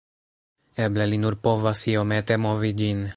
Eble 0.85 1.05
li 1.11 1.19
nur 1.25 1.37
povas 1.49 1.85
iomete 1.93 2.39
movi 2.49 2.73
ĝin 2.83 3.05